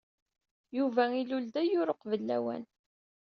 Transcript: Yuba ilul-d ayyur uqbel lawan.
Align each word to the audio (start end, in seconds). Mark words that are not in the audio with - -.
Yuba 0.77 1.03
ilul-d 1.21 1.53
ayyur 1.61 1.87
uqbel 1.93 2.21
lawan. 2.27 2.63